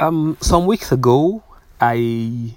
Um, 0.00 0.36
some 0.40 0.66
weeks 0.66 0.92
ago, 0.92 1.42
I 1.80 2.54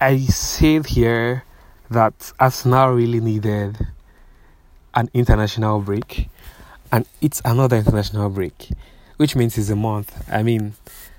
I 0.00 0.18
said 0.26 0.86
here 0.86 1.44
that 1.88 2.32
Arsenal 2.40 2.90
really 2.90 3.20
needed 3.20 3.86
an 4.92 5.08
international 5.14 5.82
break, 5.82 6.28
and 6.90 7.06
it's 7.20 7.40
another 7.44 7.76
international 7.76 8.28
break, 8.28 8.70
which 9.18 9.36
means 9.36 9.56
it's 9.56 9.70
a 9.70 9.76
month. 9.76 10.10
I 10.28 10.42
mean, 10.42 10.72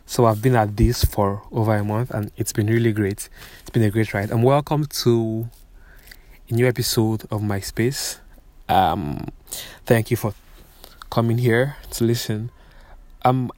so 0.05 0.25
I've 0.25 0.41
been 0.41 0.57
at 0.57 0.75
this 0.75 1.05
for 1.05 1.43
over 1.49 1.73
a 1.73 1.83
month, 1.85 2.11
and 2.11 2.31
it's 2.35 2.51
been 2.51 2.67
really 2.67 2.91
great. 2.91 3.29
It's 3.61 3.69
been 3.69 3.83
a 3.83 3.91
great 3.91 4.13
ride. 4.13 4.29
And 4.29 4.43
welcome 4.43 4.87
to 4.87 5.47
a 6.49 6.53
new 6.53 6.67
episode 6.67 7.23
of 7.31 7.41
my 7.41 7.61
space. 7.61 8.19
Um, 8.67 9.29
thank 9.85 10.11
you 10.11 10.17
for 10.17 10.33
coming 11.09 11.37
here 11.37 11.77
to 11.91 12.03
listen. 12.03 12.51
Um, 13.23 13.51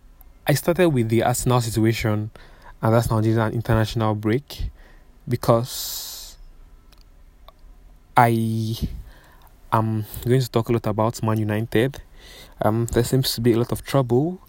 I 0.46 0.56
started 0.56 0.90
with 0.90 1.08
the 1.08 1.24
Arsenal 1.24 1.62
situation, 1.62 2.30
and 2.82 2.94
that's 2.94 3.10
not 3.10 3.26
an 3.26 3.54
international 3.54 4.14
break 4.14 4.72
because 5.26 6.38
I 8.18 8.78
am 9.72 10.04
going 10.26 10.42
to 10.42 10.52
talk 10.52 10.68
a 10.68 10.74
lot 10.74 10.86
about 10.88 11.24
Man 11.24 11.38
United. 11.38 12.02
Um, 12.62 12.88
there 12.88 13.06
seems 13.06 13.34
to 13.36 13.42
be 13.42 13.54
a 13.54 13.58
lot 13.58 13.72
of 13.72 13.86
trouble 13.86 14.42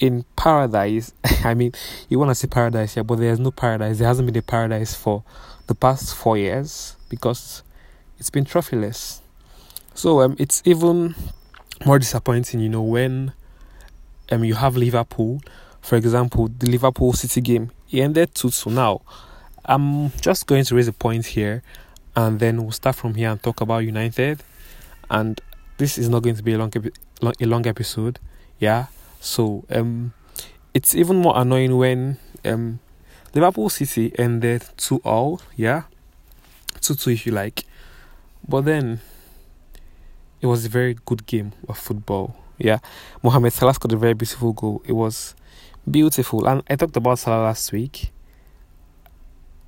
in 0.00 0.24
paradise. 0.34 1.12
I 1.44 1.54
mean, 1.54 1.72
you 2.08 2.18
want 2.18 2.30
to 2.32 2.34
say 2.34 2.48
paradise 2.48 2.94
here, 2.94 3.04
but 3.04 3.20
there's 3.20 3.38
no 3.38 3.52
paradise. 3.52 3.98
There 3.98 4.08
hasn't 4.08 4.26
been 4.26 4.36
a 4.36 4.42
paradise 4.42 4.96
for 4.96 5.22
the 5.68 5.76
past 5.76 6.16
four 6.16 6.36
years 6.36 6.96
because 7.08 7.62
it's 8.18 8.30
been 8.30 8.44
trophyless. 8.44 9.20
So 9.94 10.20
um, 10.20 10.34
it's 10.40 10.62
even 10.64 11.14
more 11.86 12.00
disappointing, 12.00 12.58
you 12.58 12.68
know, 12.68 12.82
when 12.82 13.34
um, 14.32 14.44
you 14.44 14.54
have 14.54 14.76
Liverpool, 14.76 15.42
for 15.82 15.96
example, 15.96 16.48
the 16.48 16.70
Liverpool 16.70 17.12
City 17.12 17.40
game, 17.40 17.70
it 17.90 18.00
ended 18.00 18.34
2 18.34 18.50
2 18.50 18.70
now. 18.70 19.02
I'm 19.64 20.10
just 20.20 20.46
going 20.46 20.64
to 20.64 20.74
raise 20.74 20.88
a 20.88 20.92
point 20.92 21.26
here 21.26 21.62
and 22.16 22.40
then 22.40 22.62
we'll 22.62 22.72
start 22.72 22.96
from 22.96 23.14
here 23.14 23.30
and 23.30 23.42
talk 23.42 23.60
about 23.60 23.78
United. 23.80 24.42
And 25.10 25.40
this 25.76 25.98
is 25.98 26.08
not 26.08 26.22
going 26.22 26.36
to 26.36 26.42
be 26.42 26.54
a 26.54 26.58
long, 26.58 26.72
a 27.40 27.46
long 27.46 27.66
episode, 27.66 28.18
yeah. 28.58 28.86
So 29.20 29.64
um, 29.70 30.14
it's 30.72 30.94
even 30.94 31.16
more 31.16 31.34
annoying 31.36 31.76
when 31.76 32.18
um, 32.44 32.80
Liverpool 33.34 33.68
City 33.68 34.12
ended 34.18 34.64
2 34.78 35.02
all, 35.04 35.42
yeah, 35.56 35.82
2 36.80 36.94
2 36.94 37.10
if 37.10 37.26
you 37.26 37.32
like. 37.32 37.64
But 38.48 38.62
then 38.62 39.00
it 40.40 40.46
was 40.46 40.64
a 40.64 40.68
very 40.68 40.96
good 41.04 41.26
game 41.26 41.52
of 41.68 41.78
football. 41.78 42.41
Yeah, 42.58 42.78
Mohamed 43.22 43.52
Salah 43.52 43.74
scored 43.74 43.92
a 43.92 43.96
very 43.96 44.14
beautiful 44.14 44.52
goal. 44.52 44.82
It 44.86 44.92
was 44.92 45.34
beautiful, 45.90 46.46
and 46.46 46.62
I 46.68 46.76
talked 46.76 46.96
about 46.96 47.18
Salah 47.18 47.42
last 47.42 47.72
week. 47.72 48.12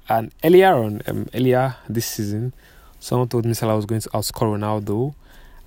And 0.08 0.32
earlier 0.44 0.74
on, 0.74 1.00
um, 1.06 1.26
earlier 1.34 1.76
this 1.88 2.06
season, 2.06 2.52
someone 3.00 3.28
told 3.28 3.46
me 3.46 3.54
Salah 3.54 3.76
was 3.76 3.86
going 3.86 4.02
to 4.02 4.08
outscore 4.10 4.58
Ronaldo. 4.58 5.14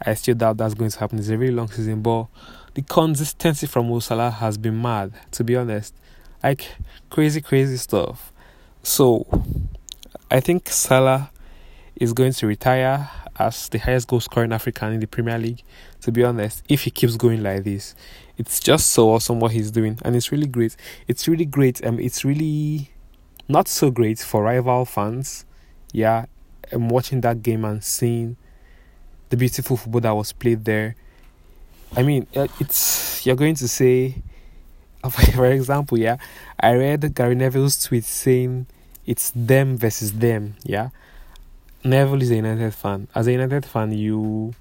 I 0.05 0.13
still 0.13 0.35
doubt 0.35 0.57
that's 0.57 0.75
going 0.75 0.91
to 0.91 0.99
happen. 0.99 1.17
It's 1.17 1.29
a 1.29 1.37
very 1.37 1.51
long 1.51 1.69
season, 1.69 2.01
but 2.01 2.27
the 2.75 2.83
consistency 2.83 3.65
from 3.65 3.89
Mo 3.89 3.99
Salah 3.99 4.29
has 4.29 4.57
been 4.57 4.79
mad. 4.79 5.11
To 5.31 5.43
be 5.43 5.55
honest, 5.55 5.95
like 6.43 6.75
crazy, 7.09 7.41
crazy 7.41 7.77
stuff. 7.77 8.31
So, 8.83 9.25
I 10.29 10.39
think 10.39 10.69
Salah 10.69 11.31
is 11.95 12.13
going 12.13 12.33
to 12.33 12.47
retire 12.47 13.09
as 13.39 13.69
the 13.69 13.77
highest 13.77 14.07
goal 14.07 14.19
scorer 14.19 14.45
in 14.45 14.53
Africa 14.53 14.87
in 14.87 14.99
the 14.99 15.07
Premier 15.07 15.37
League. 15.37 15.63
To 16.01 16.11
be 16.11 16.23
honest, 16.23 16.63
if 16.69 16.83
he 16.83 16.91
keeps 16.91 17.17
going 17.17 17.43
like 17.43 17.63
this, 17.63 17.95
it's 18.37 18.59
just 18.59 18.91
so 18.91 19.09
awesome 19.09 19.39
what 19.39 19.51
he's 19.51 19.71
doing, 19.71 19.99
and 20.03 20.15
it's 20.15 20.31
really 20.31 20.47
great. 20.47 20.75
It's 21.07 21.27
really 21.27 21.45
great. 21.45 21.83
Um, 21.85 21.99
it's 21.99 22.23
really 22.23 22.91
not 23.47 23.67
so 23.67 23.89
great 23.89 24.19
for 24.19 24.43
rival 24.43 24.85
fans. 24.85 25.45
Yeah, 25.91 26.25
I'm 26.71 26.89
watching 26.89 27.21
that 27.21 27.41
game 27.41 27.65
and 27.65 27.83
seeing 27.83 28.37
the 29.29 29.37
beautiful 29.37 29.77
football 29.77 30.01
that 30.01 30.15
was 30.15 30.31
played 30.33 30.65
there. 30.65 30.95
I 31.95 32.03
mean, 32.03 32.27
uh, 32.35 32.47
it's 32.59 33.25
you're 33.25 33.35
going 33.35 33.55
to 33.55 33.67
say, 33.67 34.21
for 35.09 35.45
example, 35.47 35.97
yeah, 35.97 36.17
I 36.59 36.73
read 36.73 37.15
Gary 37.15 37.35
Neville's 37.35 37.83
tweet 37.83 38.03
saying 38.03 38.67
it's 39.05 39.31
them 39.35 39.77
versus 39.77 40.13
them. 40.13 40.55
Yeah, 40.63 40.89
Neville 41.87 42.21
is 42.21 42.31
a 42.31 42.35
United 42.35 42.73
fan. 42.73 43.07
As 43.15 43.27
a 43.27 43.31
United 43.31 43.65
fan, 43.65 43.93
you, 43.93 44.53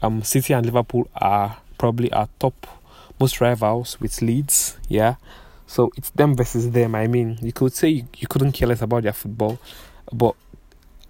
um, 0.00 0.22
City 0.22 0.54
and 0.54 0.64
Liverpool 0.64 1.08
are 1.16 1.58
probably 1.76 2.12
our 2.12 2.28
top 2.38 2.66
most 3.18 3.40
rivals 3.40 4.00
with 4.00 4.22
Leeds. 4.22 4.78
Yeah, 4.88 5.16
so 5.66 5.90
it's 5.96 6.10
them 6.10 6.36
versus 6.36 6.70
them. 6.70 6.94
I 6.94 7.08
mean, 7.08 7.38
you 7.42 7.52
could 7.52 7.72
say 7.72 7.88
you, 7.88 8.08
you 8.16 8.28
couldn't 8.28 8.52
care 8.52 8.68
less 8.68 8.80
about 8.80 9.02
their 9.02 9.12
football, 9.12 9.58
but 10.12 10.36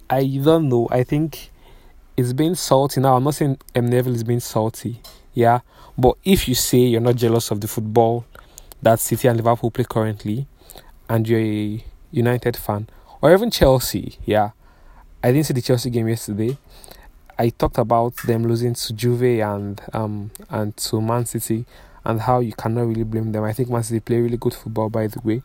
I 0.09 0.25
don't 0.43 0.71
know. 0.71 0.89
I 0.91 1.05
think 1.05 1.51
it's 2.17 2.33
being 2.33 2.55
salty 2.55 3.01
now. 3.01 3.17
I'm 3.17 3.25
not 3.25 3.35
saying 3.35 3.59
M 3.75 3.89
Neville 3.89 4.15
is 4.15 4.25
being 4.25 4.41
salty. 4.41 5.01
Yeah, 5.35 5.61
but 5.99 6.17
if 6.25 6.49
you 6.49 6.55
say 6.55 6.79
you're 6.79 7.03
not 7.03 7.17
jealous 7.17 7.51
of 7.51 7.61
the 7.61 7.69
football 7.69 8.25
that 8.81 9.01
City 9.01 9.29
and 9.29 9.37
Liverpool 9.37 9.71
play 9.71 9.85
currently, 9.85 10.47
and 11.11 11.29
you're 11.29 11.41
a 11.41 11.85
United 12.11 12.57
fan, 12.57 12.89
or 13.21 13.35
even 13.35 13.51
Chelsea, 13.51 14.19
yeah 14.25 14.53
I 15.26 15.32
didn't 15.32 15.47
see 15.47 15.54
the 15.54 15.60
Chelsea 15.60 15.91
game 15.91 16.06
yesterday. 16.06 16.56
I 17.37 17.48
talked 17.48 17.78
about 17.78 18.14
them 18.28 18.47
losing 18.47 18.75
to 18.75 18.92
Juve 18.92 19.41
and 19.41 19.81
um 19.92 20.31
and 20.50 20.76
to 20.76 21.00
Man 21.00 21.26
City 21.26 21.66
and 22.04 22.20
how 22.20 22.38
you 22.38 22.53
cannot 22.53 22.87
really 22.87 23.03
blame 23.03 23.32
them. 23.32 23.42
I 23.42 23.53
think 23.53 23.69
Man 23.69 23.82
City 23.82 23.98
play 23.98 24.20
really 24.20 24.37
good 24.37 24.54
football 24.54 24.88
by 24.88 25.09
the 25.09 25.20
way. 25.25 25.42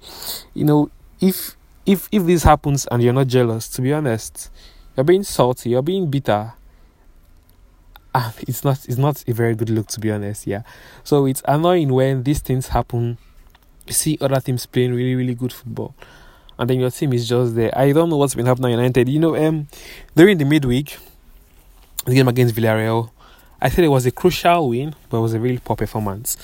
You 0.53 0.65
know, 0.65 0.91
if 1.19 1.57
if 1.87 2.07
if 2.11 2.27
this 2.27 2.43
happens 2.43 2.85
and 2.91 3.01
you're 3.01 3.11
not 3.11 3.25
jealous, 3.25 3.67
to 3.69 3.81
be 3.81 3.91
honest, 3.91 4.51
you're 4.95 5.03
being 5.03 5.23
salty, 5.23 5.71
you're 5.71 5.81
being 5.81 6.11
bitter. 6.11 6.53
And 8.13 8.33
it's 8.41 8.63
not 8.63 8.85
it's 8.87 8.99
not 8.99 9.27
a 9.27 9.33
very 9.33 9.55
good 9.55 9.71
look 9.71 9.87
to 9.87 9.99
be 9.99 10.11
honest, 10.11 10.45
yeah. 10.45 10.61
So 11.03 11.25
it's 11.25 11.41
annoying 11.47 11.91
when 11.91 12.21
these 12.21 12.39
things 12.41 12.67
happen. 12.67 13.17
You 13.87 13.93
see 13.93 14.19
other 14.21 14.39
teams 14.41 14.67
playing 14.67 14.93
really, 14.93 15.15
really 15.15 15.33
good 15.33 15.51
football 15.51 15.95
and 16.61 16.69
then 16.69 16.79
your 16.79 16.91
team 16.91 17.11
is 17.11 17.27
just 17.27 17.55
there. 17.55 17.75
I 17.75 17.91
don't 17.91 18.07
know 18.07 18.17
what's 18.17 18.35
been 18.35 18.45
happening 18.45 18.73
at 18.73 18.77
United. 18.77 19.09
You 19.09 19.19
know, 19.19 19.35
um, 19.35 19.67
during 20.16 20.38
the 20.38 20.45
midweek, 20.45 20.95
the 22.05 22.13
game 22.13 22.27
against 22.27 22.53
Villarreal, 22.53 23.09
I 23.59 23.69
said 23.69 23.83
it 23.83 23.88
was 23.88 24.05
a 24.05 24.11
crucial 24.11 24.69
win, 24.69 24.94
but 25.09 25.17
it 25.17 25.22
was 25.22 25.33
a 25.33 25.39
really 25.39 25.57
poor 25.57 25.75
performance. 25.75 26.38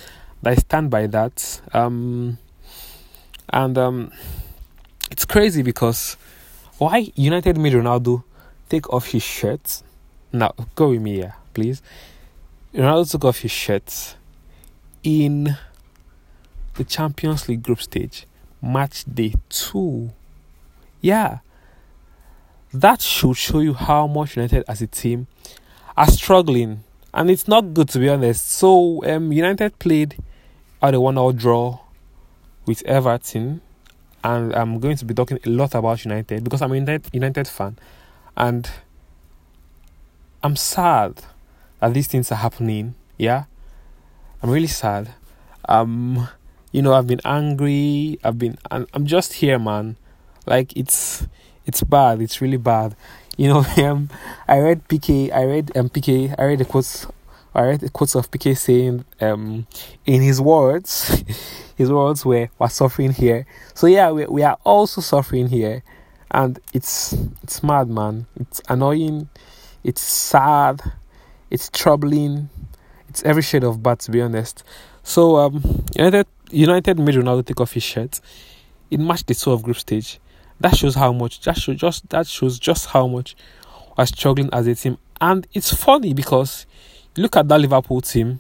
I 0.43 0.55
stand 0.55 0.89
by 0.89 1.05
that. 1.05 1.61
Um, 1.71 2.39
and 3.49 3.77
um, 3.77 4.11
it's 5.11 5.23
crazy 5.23 5.61
because 5.61 6.17
why 6.79 7.11
United 7.13 7.55
made 7.59 7.73
Ronaldo 7.73 8.23
take 8.69 8.91
off 8.91 9.05
his 9.09 9.21
shirt? 9.21 9.83
Now, 10.33 10.51
go 10.73 10.89
with 10.89 11.01
me 11.03 11.17
here, 11.17 11.35
please. 11.53 11.83
Ronaldo 12.73 13.11
took 13.11 13.25
off 13.25 13.37
his 13.37 13.51
shirt 13.51 14.15
in 15.03 15.55
the 16.73 16.83
Champions 16.83 17.47
League 17.47 17.61
group 17.61 17.83
stage 17.83 18.25
match 18.61 19.05
day 19.05 19.33
two. 19.49 20.11
Yeah. 21.01 21.39
That 22.73 23.01
should 23.01 23.37
show 23.37 23.59
you 23.59 23.73
how 23.73 24.07
much 24.07 24.35
United 24.35 24.63
as 24.67 24.81
a 24.81 24.87
team 24.87 25.27
are 25.95 26.09
struggling. 26.09 26.83
And 27.13 27.31
it's 27.31 27.47
not 27.47 27.73
good 27.73 27.89
to 27.89 27.99
be 27.99 28.09
honest. 28.09 28.49
So 28.51 29.03
um, 29.05 29.31
United 29.31 29.79
played 29.79 30.17
at 30.81 30.93
a 30.93 30.99
one 30.99 31.17
all 31.17 31.31
draw 31.31 31.79
with 32.65 32.83
Everton. 32.85 33.61
And 34.23 34.53
I'm 34.53 34.79
going 34.79 34.97
to 34.97 35.05
be 35.05 35.13
talking 35.13 35.39
a 35.45 35.49
lot 35.49 35.73
about 35.73 36.03
United 36.03 36.43
because 36.43 36.61
I'm 36.61 36.71
a 36.71 36.75
United, 36.75 37.13
United 37.13 37.47
fan. 37.47 37.77
And 38.35 38.69
I'm 40.43 40.55
sad 40.55 41.23
that 41.79 41.93
these 41.93 42.07
things 42.07 42.31
are 42.31 42.35
happening. 42.35 42.95
Yeah. 43.17 43.45
I'm 44.43 44.49
really 44.49 44.67
sad. 44.67 45.13
Um 45.69 46.27
you 46.71 46.81
know 46.81 46.93
i've 46.93 47.07
been 47.07 47.21
angry 47.25 48.19
i've 48.23 48.37
been 48.37 48.57
i'm 48.71 49.05
just 49.05 49.33
here 49.33 49.59
man. 49.59 49.95
Like 50.45 50.75
it's 50.77 51.27
it's 51.65 51.83
bad 51.83 52.21
it's 52.21 52.41
really 52.41 52.57
bad. 52.57 52.95
You 53.37 53.49
know 53.49 53.65
um, 53.85 54.09
i 54.47 54.57
read 54.59 54.87
pk 54.87 55.31
i 55.31 55.43
read 55.43 55.75
um, 55.77 55.89
pk 55.89 56.33
i 56.39 56.43
read 56.43 56.59
the 56.59 56.65
quotes 56.65 57.05
i 57.53 57.61
read 57.61 57.81
the 57.81 57.89
quotes 57.89 58.15
of 58.15 58.31
pk 58.31 58.57
saying 58.57 59.05
um 59.21 59.67
in 60.05 60.21
his 60.23 60.41
words 60.41 61.23
his 61.77 61.91
words 61.91 62.25
were 62.25 62.49
we're 62.57 62.69
suffering 62.69 63.11
here. 63.11 63.45
So 63.75 63.87
yeah 63.87 64.11
we, 64.11 64.25
we 64.25 64.43
are 64.43 64.57
also 64.65 64.99
suffering 64.99 65.47
here. 65.47 65.83
And 66.31 66.59
it's 66.73 67.13
it's 67.43 67.63
mad 67.63 67.87
man. 67.87 68.25
It's 68.35 68.61
annoying. 68.67 69.29
It's 69.83 70.01
sad. 70.01 70.81
It's 71.49 71.69
troubling. 71.69 72.49
It's 73.07 73.23
every 73.23 73.43
shade 73.43 73.63
of 73.63 73.81
bad 73.81 73.99
to 73.99 74.11
be 74.11 74.21
honest. 74.21 74.63
So 75.03 75.37
um 75.37 75.85
united 75.95 76.25
United 76.51 76.99
made 76.99 77.15
Ronaldo 77.15 77.45
take 77.45 77.59
off 77.59 77.73
his 77.73 77.83
shirt 77.83 78.19
It 78.89 78.99
match 78.99 79.25
the 79.25 79.35
two 79.35 79.51
of 79.51 79.63
group 79.63 79.77
stage. 79.77 80.19
That 80.59 80.75
shows 80.75 80.95
how 80.95 81.11
much. 81.13 81.41
That 81.41 81.57
shows 81.57 81.77
just 81.77 82.09
that 82.09 82.27
shows 82.27 82.57
just 82.57 82.87
how 82.87 83.07
much 83.07 83.35
we're 83.97 84.05
struggling 84.05 84.49
as 84.53 84.67
a 84.67 84.75
team. 84.75 84.97
And 85.19 85.47
it's 85.53 85.73
funny 85.73 86.13
because 86.13 86.65
look 87.17 87.35
at 87.35 87.47
that 87.47 87.59
Liverpool 87.59 88.01
team. 88.01 88.39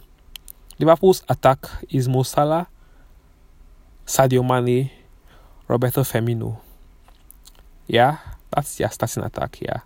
Liverpool's 0.79 1.23
attack 1.27 1.65
is 1.89 2.07
Mo 2.07 2.23
Salah 2.23 2.67
Sadio 4.05 4.41
Mane, 4.41 4.89
Roberto 5.67 6.01
Firmino. 6.01 6.59
Yeah, 7.87 8.17
that's 8.51 8.77
their 8.77 8.89
starting 8.89 9.23
attack. 9.23 9.59
Yeah, 9.61 9.81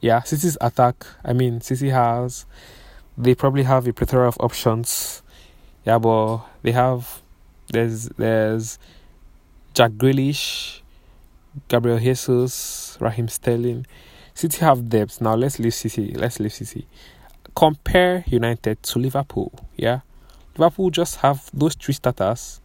yeah. 0.00 0.22
City's 0.22 0.56
attack. 0.60 1.04
I 1.24 1.32
mean, 1.32 1.60
City 1.60 1.90
has. 1.90 2.46
They 3.18 3.34
probably 3.34 3.62
have 3.64 3.86
a 3.88 3.92
plethora 3.92 4.28
of 4.28 4.36
options. 4.40 5.22
Yeah, 5.86 5.98
but 5.98 6.38
they 6.62 6.72
have. 6.72 7.22
There's 7.68 8.08
there's 8.18 8.78
Jack 9.72 9.92
Grealish, 9.92 10.80
Gabriel 11.68 11.98
Jesus, 11.98 12.98
Raheem 13.00 13.28
Sterling. 13.28 13.86
City 14.34 14.58
have 14.58 14.88
depth. 14.88 15.20
Now 15.20 15.36
let's 15.36 15.58
leave 15.60 15.74
City. 15.74 16.12
Let's 16.12 16.40
leave 16.40 16.52
City. 16.52 16.86
Compare 17.54 18.24
United 18.26 18.82
to 18.82 18.98
Liverpool. 18.98 19.52
Yeah, 19.76 20.00
Liverpool 20.58 20.90
just 20.90 21.16
have 21.16 21.48
those 21.54 21.74
three 21.76 21.94
starters, 21.94 22.60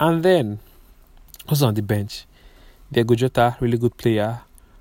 and 0.00 0.24
then 0.24 0.58
who's 1.48 1.62
on 1.62 1.74
the 1.74 1.82
bench? 1.82 2.26
Diogo 2.90 3.14
Jota, 3.14 3.56
really 3.60 3.78
good 3.78 3.96
player. 3.96 4.40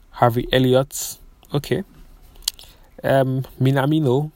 Harvey 0.09 0.47
Elliott, 0.51 1.17
okay. 1.53 1.83
Um, 3.03 3.43
Minamino, 3.59 4.31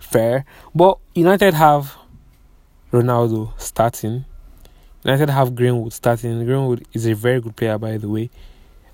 fair. 0.00 0.44
But 0.74 0.98
United 1.14 1.54
have 1.54 1.96
Ronaldo 2.94 3.52
starting. 3.60 4.24
United 5.04 5.28
have 5.28 5.56
Greenwood 5.56 5.92
starting. 5.92 6.44
Greenwood 6.44 6.86
is 6.92 7.06
a 7.06 7.14
very 7.14 7.40
good 7.40 7.56
player, 7.56 7.76
by 7.76 7.96
the 7.96 8.08
way. 8.08 8.30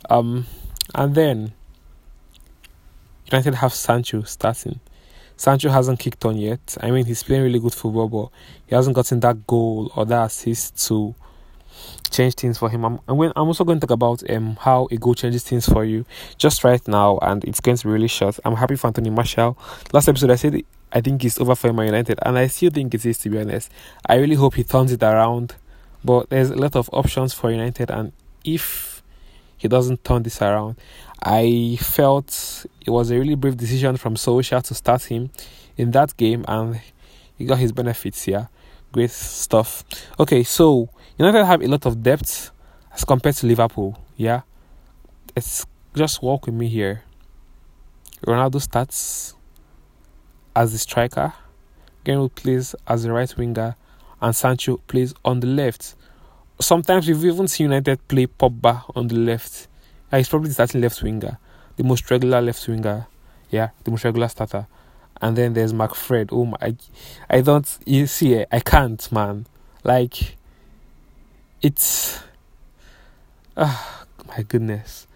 Um, 0.08 0.46
and 0.94 1.14
then 1.14 1.52
United 3.30 3.56
have 3.56 3.74
Sancho 3.74 4.22
starting. 4.22 4.80
Sancho 5.36 5.68
hasn't 5.68 5.98
kicked 6.00 6.24
on 6.24 6.38
yet. 6.38 6.78
I 6.80 6.90
mean, 6.90 7.04
he's 7.04 7.22
playing 7.22 7.42
really 7.42 7.60
good 7.60 7.74
football, 7.74 8.08
but 8.08 8.28
he 8.66 8.74
hasn't 8.74 8.96
gotten 8.96 9.20
that 9.20 9.46
goal 9.46 9.92
or 9.94 10.06
that 10.06 10.26
assist 10.26 10.86
to 10.88 11.14
change 12.10 12.34
things 12.36 12.56
for 12.56 12.70
him. 12.70 12.86
I'm, 12.86 13.00
I'm, 13.06 13.18
going, 13.18 13.32
I'm 13.36 13.48
also 13.48 13.64
going 13.64 13.80
to 13.80 13.86
talk 13.86 13.94
about 13.94 14.28
um 14.30 14.56
how 14.60 14.88
a 14.90 14.96
goal 14.96 15.14
changes 15.14 15.44
things 15.44 15.66
for 15.66 15.84
you 15.84 16.06
just 16.38 16.64
right 16.64 16.86
now, 16.88 17.18
and 17.20 17.44
it's 17.44 17.60
going 17.60 17.76
to 17.76 17.86
be 17.86 17.92
really 17.92 18.08
short. 18.08 18.38
I'm 18.46 18.56
happy 18.56 18.76
for 18.76 18.86
Anthony 18.86 19.10
Martial. 19.10 19.58
Last 19.92 20.08
episode, 20.08 20.30
I 20.30 20.36
said 20.36 20.62
I 20.92 21.00
think 21.00 21.24
it's 21.24 21.40
over 21.40 21.54
for 21.54 21.72
Man 21.72 21.86
United, 21.86 22.18
and 22.22 22.38
I 22.38 22.48
still 22.48 22.70
think 22.70 22.94
it 22.94 23.04
is, 23.06 23.18
to 23.18 23.30
be 23.30 23.38
honest. 23.38 23.70
I 24.06 24.16
really 24.16 24.34
hope 24.34 24.54
he 24.54 24.64
turns 24.64 24.92
it 24.92 25.02
around, 25.02 25.54
but 26.04 26.30
there's 26.30 26.50
a 26.50 26.56
lot 26.56 26.76
of 26.76 26.90
options 26.92 27.32
for 27.32 27.50
United, 27.50 27.90
and 27.90 28.12
if 28.44 29.02
he 29.56 29.68
doesn't 29.68 30.04
turn 30.04 30.22
this 30.22 30.40
around, 30.40 30.76
I 31.22 31.76
felt 31.80 32.66
it 32.84 32.90
was 32.90 33.10
a 33.10 33.18
really 33.18 33.34
brave 33.34 33.56
decision 33.56 33.96
from 33.98 34.14
Solskjaer 34.14 34.62
to 34.64 34.74
start 34.74 35.04
him 35.04 35.30
in 35.76 35.90
that 35.92 36.16
game, 36.16 36.44
and 36.48 36.80
he 37.36 37.44
got 37.44 37.58
his 37.58 37.72
benefits 37.72 38.22
here. 38.22 38.48
Great 38.92 39.10
stuff. 39.10 39.84
Okay, 40.18 40.42
so 40.42 40.88
United 41.18 41.44
have 41.44 41.62
a 41.62 41.68
lot 41.68 41.86
of 41.86 42.02
depth 42.02 42.50
as 42.92 43.04
compared 43.04 43.36
to 43.36 43.46
Liverpool. 43.46 43.98
Yeah, 44.16 44.40
it's 45.36 45.66
just 45.94 46.22
walk 46.22 46.46
with 46.46 46.54
me 46.54 46.68
here. 46.68 47.02
Ronaldo 48.26 48.60
starts 48.60 49.34
as 50.54 50.72
the 50.72 50.78
striker, 50.78 51.32
Greenwood 52.04 52.34
plays 52.34 52.74
as 52.86 53.02
the 53.02 53.12
right 53.12 53.34
winger, 53.36 53.76
and 54.20 54.34
Sancho 54.34 54.78
plays 54.86 55.14
on 55.24 55.40
the 55.40 55.46
left. 55.46 55.94
Sometimes 56.60 57.08
we've 57.08 57.24
even 57.24 57.48
seen 57.48 57.64
United 57.64 58.06
play 58.08 58.26
Pogba 58.26 58.84
on 58.94 59.08
the 59.08 59.16
left. 59.16 59.68
He's 60.10 60.28
probably 60.28 60.48
the 60.48 60.54
starting 60.54 60.80
left 60.80 61.02
winger, 61.02 61.38
the 61.76 61.84
most 61.84 62.10
regular 62.10 62.40
left 62.40 62.66
winger. 62.68 63.06
Yeah, 63.50 63.70
the 63.84 63.90
most 63.90 64.04
regular 64.04 64.28
starter. 64.28 64.66
And 65.22 65.36
then 65.36 65.54
there's 65.54 65.72
McFred. 65.72 66.28
Oh 66.32 66.46
my, 66.46 66.74
I 67.28 67.40
don't. 67.40 67.78
You 67.84 68.06
see, 68.06 68.44
I 68.50 68.60
can't, 68.60 69.10
man. 69.12 69.46
Like, 69.84 70.36
it's. 71.62 72.20
Oh, 73.56 74.06
my 74.36 74.42
goodness, 74.42 75.06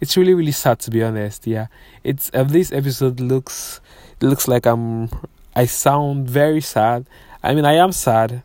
it's 0.00 0.16
really 0.16 0.34
really 0.34 0.52
sad 0.52 0.78
to 0.80 0.90
be 0.90 1.02
honest. 1.02 1.46
Yeah, 1.46 1.66
it's 2.02 2.30
uh, 2.34 2.44
this 2.44 2.72
episode 2.72 3.20
looks 3.20 3.80
looks 4.22 4.48
like 4.48 4.66
I'm. 4.66 5.08
I 5.54 5.66
sound 5.66 6.28
very 6.28 6.60
sad. 6.60 7.06
I 7.42 7.54
mean, 7.54 7.64
I 7.64 7.74
am 7.74 7.92
sad, 7.92 8.42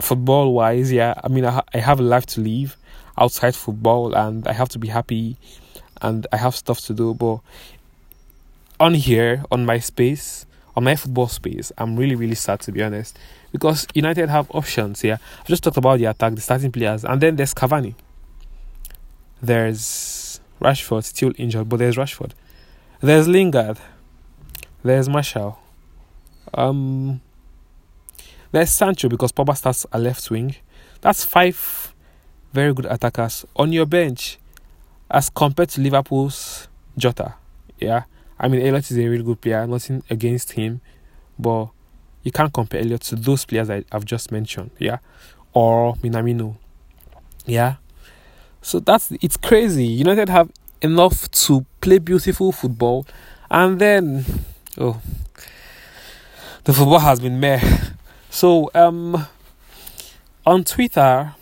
football 0.00 0.52
wise. 0.52 0.92
Yeah, 0.92 1.14
I 1.22 1.28
mean, 1.28 1.44
I, 1.44 1.62
I 1.74 1.78
have 1.78 2.00
a 2.00 2.02
life 2.02 2.26
to 2.26 2.40
live 2.40 2.76
outside 3.16 3.54
football, 3.54 4.14
and 4.14 4.46
I 4.48 4.52
have 4.52 4.68
to 4.70 4.78
be 4.78 4.88
happy, 4.88 5.36
and 6.02 6.26
I 6.32 6.36
have 6.36 6.54
stuff 6.54 6.80
to 6.82 6.94
do. 6.94 7.14
But 7.14 7.40
on 8.80 8.94
here, 8.94 9.44
on 9.50 9.66
my 9.66 9.78
space, 9.78 10.46
on 10.76 10.84
my 10.84 10.96
football 10.96 11.28
space, 11.28 11.72
I'm 11.78 11.96
really, 11.96 12.14
really 12.14 12.34
sad 12.34 12.60
to 12.60 12.72
be 12.72 12.82
honest. 12.82 13.18
Because 13.50 13.86
United 13.94 14.28
have 14.28 14.50
options 14.50 15.00
here. 15.00 15.18
I've 15.40 15.46
just 15.46 15.62
talked 15.62 15.78
about 15.78 15.98
the 15.98 16.04
attack, 16.04 16.34
the 16.34 16.40
starting 16.40 16.70
players, 16.72 17.04
and 17.04 17.20
then 17.20 17.36
there's 17.36 17.54
Cavani. 17.54 17.94
There's 19.40 20.40
Rashford, 20.60 21.04
still 21.04 21.32
injured, 21.36 21.68
but 21.68 21.78
there's 21.78 21.96
Rashford. 21.96 22.32
There's 23.00 23.28
Lingard. 23.28 23.78
There's 24.82 25.08
Martial. 25.08 25.58
Um, 26.54 27.20
there's 28.52 28.70
Sancho 28.70 29.08
because 29.08 29.32
Pogba 29.32 29.56
starts 29.56 29.86
a 29.92 29.98
left 29.98 30.30
wing. 30.30 30.54
That's 31.00 31.24
five 31.24 31.94
very 32.52 32.72
good 32.72 32.86
attackers 32.86 33.44
on 33.56 33.72
your 33.72 33.86
bench 33.86 34.38
as 35.10 35.30
compared 35.30 35.68
to 35.70 35.80
Liverpool's 35.80 36.68
Jota. 36.96 37.34
Yeah, 37.78 38.04
I 38.38 38.48
mean 38.48 38.60
Elliott 38.60 38.90
is 38.90 38.98
a 38.98 39.06
really 39.06 39.22
good 39.22 39.40
player. 39.40 39.66
Nothing 39.66 40.02
against 40.10 40.52
him, 40.52 40.80
but 41.38 41.68
you 42.22 42.32
can't 42.32 42.52
compare 42.52 42.80
Elliott 42.80 43.02
to 43.02 43.16
those 43.16 43.44
players 43.44 43.70
I, 43.70 43.84
have 43.92 44.04
just 44.04 44.32
mentioned. 44.32 44.70
Yeah, 44.78 44.98
or 45.52 45.94
Minamino. 45.96 46.56
Yeah, 47.46 47.76
so 48.62 48.80
that's 48.80 49.12
it's 49.20 49.36
crazy. 49.36 49.86
United 49.86 50.28
have 50.28 50.50
enough 50.82 51.30
to 51.30 51.64
play 51.80 51.98
beautiful 51.98 52.52
football, 52.52 53.06
and 53.50 53.78
then 53.78 54.24
oh, 54.78 55.00
the 56.64 56.72
football 56.72 56.98
has 57.00 57.20
been 57.20 57.40
meh. 57.40 57.60
So 58.30 58.70
um, 58.74 59.26
on 60.46 60.64
Twitter, 60.64 61.34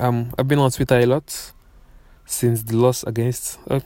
um, 0.00 0.32
I've 0.38 0.48
been 0.48 0.58
on 0.58 0.70
Twitter 0.70 0.98
a 0.98 1.06
lot 1.06 1.52
since 2.26 2.62
the 2.62 2.76
loss 2.76 3.04
against. 3.04 3.58
Uh, 3.68 3.80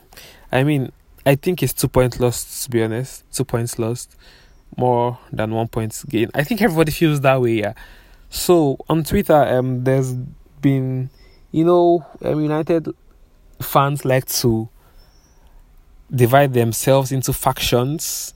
I 0.51 0.63
mean, 0.63 0.91
I 1.25 1.35
think 1.35 1.61
it's 1.61 1.73
two 1.73 1.87
points 1.87 2.19
lost. 2.19 2.63
To 2.63 2.69
be 2.69 2.83
honest, 2.83 3.23
two 3.31 3.43
points 3.43 3.77
lost, 3.77 4.15
more 4.77 5.19
than 5.31 5.51
one 5.51 5.67
point 5.67 6.01
gain. 6.09 6.29
I 6.33 6.43
think 6.43 6.61
everybody 6.61 6.91
feels 6.91 7.21
that 7.21 7.41
way. 7.41 7.59
Yeah. 7.59 7.73
So 8.29 8.77
on 8.89 9.03
Twitter, 9.03 9.35
um, 9.35 9.83
there's 9.83 10.13
been, 10.61 11.09
you 11.51 11.65
know, 11.65 12.05
um, 12.23 12.41
United 12.41 12.87
fans 13.61 14.05
like 14.05 14.25
to 14.25 14.69
divide 16.13 16.53
themselves 16.53 17.11
into 17.11 17.33
factions. 17.33 18.33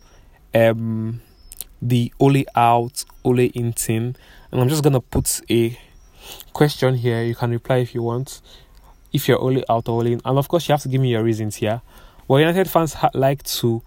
Um, 0.53 1.21
the 1.81 2.13
only 2.19 2.45
out, 2.55 3.05
only 3.23 3.47
in 3.47 3.73
team, 3.73 4.15
and 4.51 4.61
I'm 4.61 4.69
just 4.69 4.83
gonna 4.83 5.01
put 5.01 5.41
a 5.49 5.77
question 6.53 6.95
here. 6.95 7.23
You 7.23 7.35
can 7.35 7.51
reply 7.51 7.77
if 7.77 7.95
you 7.95 8.03
want, 8.03 8.41
if 9.13 9.27
you're 9.27 9.41
only 9.41 9.63
out 9.69 9.87
or 9.87 9.99
only 9.99 10.13
in. 10.13 10.21
And 10.25 10.37
of 10.37 10.47
course, 10.47 10.67
you 10.67 10.73
have 10.73 10.81
to 10.81 10.89
give 10.89 11.01
me 11.01 11.11
your 11.11 11.23
reasons 11.23 11.55
here. 11.55 11.81
Well, 12.27 12.39
United 12.39 12.69
fans 12.69 12.93
ha- 12.93 13.09
like 13.13 13.43
to 13.43 13.81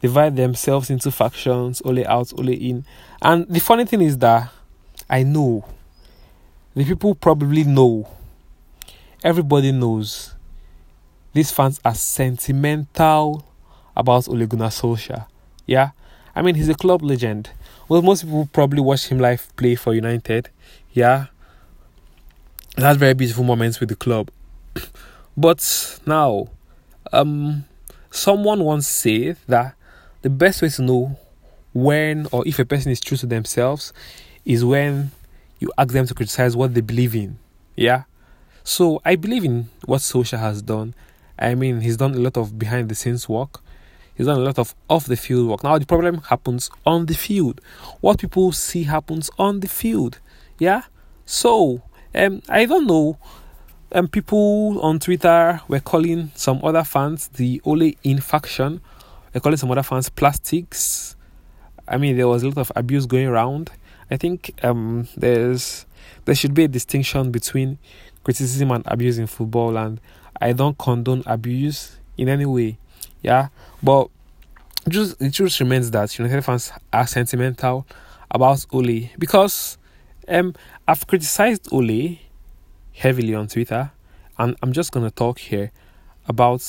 divide 0.00 0.36
themselves 0.36 0.90
into 0.90 1.10
factions, 1.10 1.80
only 1.84 2.06
out, 2.06 2.32
only 2.38 2.54
in. 2.54 2.84
And 3.22 3.46
the 3.48 3.60
funny 3.60 3.84
thing 3.84 4.00
is 4.00 4.18
that 4.18 4.50
I 5.08 5.22
know, 5.22 5.64
the 6.74 6.84
people 6.84 7.14
probably 7.14 7.64
know, 7.64 8.08
everybody 9.22 9.72
knows, 9.72 10.34
these 11.32 11.50
fans 11.50 11.80
are 11.84 11.94
sentimental 11.94 13.44
about 13.96 14.28
Ole 14.28 14.46
Gunnar 14.46 14.68
Solskjaer. 14.68 15.26
Yeah? 15.66 15.90
I 16.34 16.42
mean, 16.42 16.54
he's 16.54 16.68
a 16.68 16.74
club 16.74 17.02
legend. 17.02 17.50
Well, 17.88 18.02
most 18.02 18.24
people 18.24 18.48
probably 18.52 18.80
watch 18.80 19.06
him 19.06 19.18
live 19.18 19.54
play 19.56 19.74
for 19.74 19.94
United. 19.94 20.50
Yeah? 20.92 21.26
had 22.76 22.96
very 22.96 23.14
beautiful 23.14 23.44
moments 23.44 23.78
with 23.78 23.88
the 23.88 23.96
club. 23.96 24.30
but 25.36 26.00
now, 26.06 26.48
um, 27.12 27.64
someone 28.10 28.64
once 28.64 28.86
said 28.86 29.36
that 29.46 29.74
the 30.22 30.30
best 30.30 30.62
way 30.62 30.68
to 30.70 30.82
know 30.82 31.18
when 31.72 32.26
or 32.32 32.46
if 32.46 32.58
a 32.58 32.64
person 32.64 32.90
is 32.90 33.00
true 33.00 33.16
to 33.18 33.26
themselves 33.26 33.92
is 34.44 34.64
when 34.64 35.10
you 35.60 35.70
ask 35.78 35.92
them 35.92 36.06
to 36.06 36.14
criticize 36.14 36.56
what 36.56 36.74
they 36.74 36.80
believe 36.80 37.14
in. 37.14 37.38
Yeah. 37.76 38.04
So 38.62 39.00
I 39.04 39.16
believe 39.16 39.44
in 39.44 39.68
what 39.84 40.00
Solskjaer 40.00 40.38
has 40.38 40.62
done. 40.62 40.94
I 41.38 41.54
mean, 41.54 41.80
he's 41.80 41.96
done 41.96 42.14
a 42.14 42.18
lot 42.18 42.36
of 42.36 42.58
behind 42.58 42.88
the 42.88 42.94
scenes 42.94 43.28
work. 43.28 43.60
He's 44.14 44.26
done 44.26 44.38
a 44.38 44.42
lot 44.42 44.58
of 44.58 44.74
off 44.88 45.06
the 45.06 45.16
field 45.16 45.48
work. 45.48 45.64
Now 45.64 45.78
the 45.78 45.86
problem 45.86 46.18
happens 46.22 46.70
on 46.86 47.06
the 47.06 47.14
field. 47.14 47.60
What 48.00 48.18
people 48.18 48.52
see 48.52 48.84
happens 48.84 49.30
on 49.38 49.60
the 49.60 49.68
field. 49.68 50.20
Yeah. 50.58 50.82
So 51.26 51.82
um, 52.14 52.42
I 52.48 52.64
don't 52.66 52.86
know. 52.86 53.18
Um, 53.92 54.08
people 54.08 54.80
on 54.80 54.98
Twitter 54.98 55.60
were 55.68 55.80
calling 55.80 56.32
some 56.34 56.60
other 56.64 56.84
fans 56.84 57.28
the 57.28 57.60
Ole 57.64 57.92
in 58.02 58.20
faction. 58.20 58.80
They're 59.32 59.40
calling 59.40 59.56
some 59.56 59.70
other 59.70 59.82
fans 59.82 60.08
plastics. 60.08 61.16
I 61.86 61.96
mean, 61.96 62.16
there 62.16 62.28
was 62.28 62.42
a 62.42 62.48
lot 62.48 62.58
of 62.58 62.72
abuse 62.76 63.06
going 63.06 63.26
around. 63.26 63.70
I 64.10 64.16
think 64.16 64.52
um, 64.62 65.08
there's 65.16 65.86
there 66.24 66.34
should 66.34 66.54
be 66.54 66.64
a 66.64 66.68
distinction 66.68 67.30
between 67.30 67.78
criticism 68.22 68.70
and 68.70 68.84
abuse 68.86 69.18
in 69.18 69.26
football, 69.26 69.76
and 69.76 70.00
I 70.40 70.52
don't 70.52 70.78
condone 70.78 71.22
abuse 71.26 71.96
in 72.16 72.28
any 72.28 72.46
way. 72.46 72.78
Yeah, 73.24 73.48
but 73.82 74.10
just 74.86 75.18
the 75.18 75.30
truth 75.30 75.58
remains 75.58 75.90
that 75.92 76.18
United 76.18 76.42
fans 76.42 76.70
are 76.92 77.06
sentimental 77.06 77.86
about 78.30 78.66
Ole 78.70 79.08
because 79.18 79.78
um 80.28 80.54
I've 80.86 81.06
criticized 81.06 81.72
Ole 81.72 82.18
heavily 82.92 83.34
on 83.34 83.48
Twitter, 83.48 83.92
and 84.38 84.54
I'm 84.62 84.74
just 84.74 84.92
gonna 84.92 85.10
talk 85.10 85.38
here 85.38 85.72
about 86.28 86.62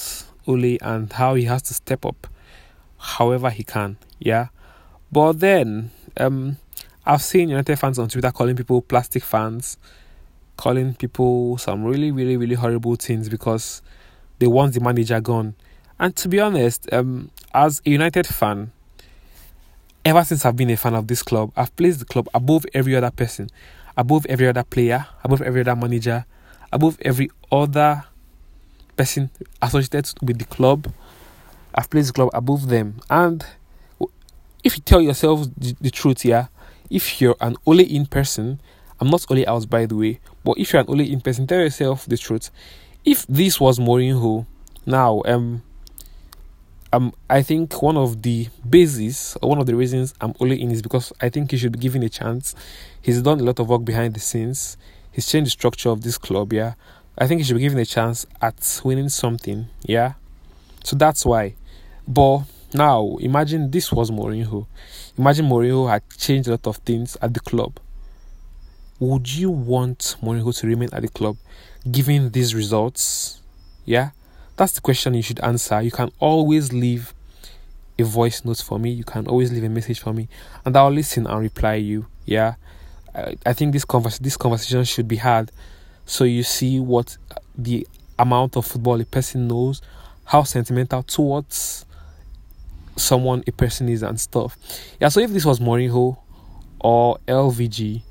Ole 0.47 0.77
and 0.81 1.12
how 1.12 1.35
he 1.35 1.43
has 1.43 1.62
to 1.63 1.74
step 1.74 2.05
up 2.05 2.25
however 2.97 3.50
he 3.50 3.65
can. 3.65 3.97
Yeah, 4.17 4.47
but 5.12 5.41
then 5.41 5.91
um 6.15 6.55
I've 7.05 7.21
seen 7.21 7.50
United 7.50 7.75
fans 7.75 8.00
on 8.00 8.07
Twitter 8.07 8.31
calling 8.31 8.55
people 8.55 8.81
plastic 8.81 9.24
fans, 9.24 9.77
calling 10.55 10.93
people 10.93 11.57
some 11.57 11.83
really 11.83 12.12
really 12.12 12.38
really 12.38 12.55
horrible 12.55 12.95
things 12.95 13.27
because 13.27 13.81
they 14.39 14.47
want 14.47 14.74
the 14.74 14.79
manager 14.79 15.19
gone. 15.19 15.55
And 15.99 16.15
to 16.17 16.27
be 16.27 16.39
honest, 16.39 16.91
um, 16.91 17.31
as 17.53 17.81
a 17.85 17.89
United 17.89 18.27
fan, 18.27 18.71
ever 20.03 20.23
since 20.23 20.45
I've 20.45 20.55
been 20.55 20.69
a 20.69 20.77
fan 20.77 20.93
of 20.93 21.07
this 21.07 21.23
club, 21.23 21.51
I've 21.55 21.75
placed 21.75 21.99
the 21.99 22.05
club 22.05 22.27
above 22.33 22.65
every 22.73 22.95
other 22.95 23.11
person, 23.11 23.49
above 23.95 24.25
every 24.27 24.47
other 24.47 24.63
player, 24.63 25.07
above 25.23 25.41
every 25.41 25.61
other 25.61 25.75
manager, 25.75 26.25
above 26.71 26.97
every 27.01 27.31
other 27.51 28.03
person 28.97 29.29
associated 29.61 30.15
with 30.21 30.37
the 30.37 30.45
club. 30.45 30.91
I've 31.73 31.89
placed 31.89 32.07
the 32.07 32.13
club 32.13 32.29
above 32.33 32.67
them. 32.67 32.99
And 33.09 33.45
if 34.63 34.75
you 34.75 34.83
tell 34.83 35.01
yourself 35.01 35.47
the, 35.57 35.91
truth 35.91 36.21
here, 36.21 36.49
if 36.89 37.21
you're 37.21 37.35
an 37.39 37.55
only 37.65 37.83
in 37.83 38.05
person, 38.05 38.59
I'm 38.99 39.09
not 39.09 39.25
only 39.29 39.47
out 39.47 39.69
by 39.69 39.85
the 39.85 39.95
way, 39.95 40.19
but 40.43 40.57
if 40.57 40.73
you're 40.73 40.81
an 40.81 40.89
only 40.89 41.11
in 41.11 41.21
person, 41.21 41.47
tell 41.47 41.59
yourself 41.59 42.05
the 42.05 42.17
truth. 42.17 42.51
If 43.05 43.25
this 43.27 43.59
was 43.59 43.79
Mourinho, 43.79 44.45
now 44.85 45.21
um 45.25 45.63
um, 46.95 47.13
I 47.29 47.41
think 47.41 47.81
one 47.81 47.97
of 47.97 48.21
the 48.21 48.47
bases 48.67 49.37
one 49.41 49.59
of 49.59 49.65
the 49.65 49.75
reasons 49.75 50.13
I'm 50.21 50.33
only 50.39 50.61
in 50.61 50.71
is 50.71 50.81
because 50.81 51.11
I 51.19 51.27
think 51.29 51.51
he 51.51 51.57
should 51.57 51.73
be 51.73 51.79
given 51.79 52.03
a 52.03 52.09
chance. 52.09 52.55
He's 53.01 53.21
done 53.21 53.39
a 53.41 53.43
lot 53.43 53.59
of 53.59 53.67
work 53.67 53.83
behind 53.83 54.13
the 54.13 54.21
scenes. 54.21 54.77
He's 55.11 55.27
changed 55.27 55.47
the 55.47 55.51
structure 55.51 55.89
of 55.89 56.01
this 56.01 56.17
club. 56.17 56.53
Yeah, 56.53 56.75
I 57.17 57.27
think 57.27 57.41
he 57.41 57.45
should 57.45 57.57
be 57.57 57.61
given 57.61 57.79
a 57.79 57.85
chance 57.85 58.25
at 58.41 58.81
winning 58.85 59.09
something. 59.09 59.67
Yeah, 59.83 60.13
so 60.85 60.95
that's 60.95 61.25
why. 61.25 61.55
But 62.07 62.43
now 62.73 63.17
imagine 63.19 63.71
this 63.71 63.91
was 63.91 64.09
Mourinho. 64.09 64.67
Imagine 65.17 65.49
Mourinho 65.49 65.89
had 65.89 66.01
changed 66.17 66.47
a 66.47 66.51
lot 66.51 66.67
of 66.67 66.77
things 66.77 67.17
at 67.21 67.33
the 67.33 67.41
club. 67.41 67.77
Would 68.99 69.33
you 69.33 69.49
want 69.49 70.15
Mourinho 70.23 70.57
to 70.59 70.67
remain 70.67 70.89
at 70.93 71.01
the 71.01 71.09
club, 71.09 71.35
given 71.91 72.31
these 72.31 72.55
results? 72.55 73.41
Yeah 73.83 74.11
that's 74.57 74.74
the 74.74 74.81
question 74.81 75.13
you 75.13 75.21
should 75.21 75.39
answer. 75.41 75.81
You 75.81 75.91
can 75.91 76.12
always 76.19 76.71
leave 76.71 77.13
a 77.97 78.03
voice 78.03 78.43
note 78.45 78.62
for 78.62 78.79
me. 78.79 78.91
You 78.91 79.03
can 79.03 79.27
always 79.27 79.51
leave 79.51 79.63
a 79.63 79.69
message 79.69 80.00
for 80.00 80.13
me, 80.13 80.27
and 80.63 80.75
I'll 80.75 80.91
listen 80.91 81.27
and 81.27 81.39
reply 81.39 81.75
you. 81.75 82.07
Yeah, 82.25 82.55
I, 83.13 83.35
I 83.45 83.53
think 83.53 83.74
this 83.74 83.85
convers 83.85 84.19
this 84.19 84.38
conversation 84.38 84.83
should 84.83 85.07
be 85.07 85.17
had, 85.17 85.51
so 86.05 86.24
you 86.24 86.43
see 86.43 86.79
what 86.79 87.17
the 87.57 87.88
amount 88.17 88.55
of 88.55 88.65
football 88.65 89.00
a 89.00 89.05
person 89.05 89.47
knows, 89.47 89.81
how 90.25 90.43
sentimental 90.43 91.03
towards 91.03 91.85
someone 92.95 93.43
a 93.47 93.51
person 93.51 93.89
is, 93.89 94.03
and 94.03 94.19
stuff. 94.19 94.57
Yeah. 95.00 95.09
So 95.09 95.19
if 95.19 95.31
this 95.31 95.45
was 95.45 95.59
Mourinho 95.59 96.17
or 96.79 97.17
LVG, 97.27 98.01